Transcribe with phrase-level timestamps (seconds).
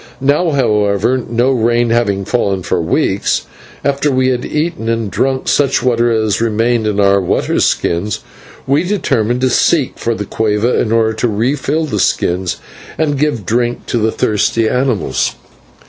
[0.19, 3.45] Now, however, no rain having fallen for weeks,
[3.85, 8.21] after we had eaten, and drunk such water as remained in the water skins,
[8.65, 12.57] we determined to seek for the /cueva/ in order to refill the skins
[12.97, 15.35] and give drink to the thirsty mules.